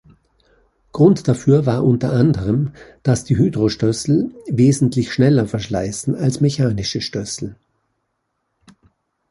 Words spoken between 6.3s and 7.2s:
mechanische